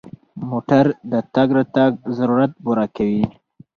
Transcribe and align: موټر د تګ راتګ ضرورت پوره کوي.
موټر 0.49 0.85
د 1.11 1.13
تګ 1.35 1.49
راتګ 1.57 1.91
ضرورت 2.17 2.51
پوره 2.63 2.85
کوي. 2.95 3.25